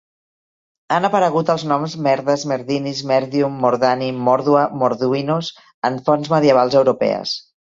[0.95, 5.53] Han aparegut els noms "Merdas, Merdinis, Merdium, Mordani, Mordua, Morduinos"
[5.91, 7.39] en fonts medievals europees.